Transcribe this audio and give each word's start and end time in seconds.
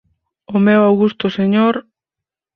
O 0.55 0.57
meu 0.65 0.81
augusto 0.89 1.25
señor... 1.37 1.75